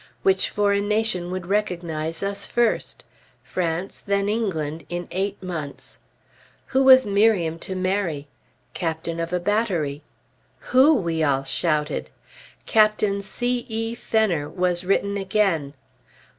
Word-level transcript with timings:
Which 0.23 0.49
foreign 0.49 0.87
nation 0.87 1.29
would 1.29 1.45
recognize 1.45 2.23
us 2.23 2.47
first? 2.47 3.03
France, 3.43 3.99
then 4.03 4.27
England, 4.29 4.83
in 4.89 5.07
eight 5.11 5.43
months. 5.43 5.99
Who 6.65 6.81
was 6.83 7.05
Miriam 7.05 7.59
to 7.59 7.75
marry? 7.75 8.27
Captain 8.73 9.19
of 9.19 9.31
a 9.31 9.39
battery. 9.39 10.01
"Who?" 10.71 10.95
we 10.95 11.21
all 11.21 11.43
shouted. 11.43 12.09
"Captain 12.65 13.21
C. 13.21 13.63
E. 13.69 13.93
Fenner" 13.93 14.49
was 14.49 14.83
written 14.83 15.17
again. 15.17 15.75